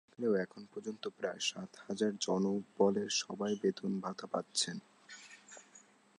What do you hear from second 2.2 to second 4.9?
জনবলের সবাই বেতন-ভাতা পাচ্ছেন।